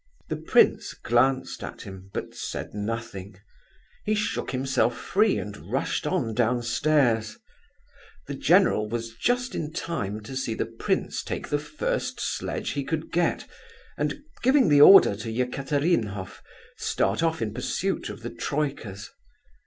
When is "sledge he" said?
12.19-12.83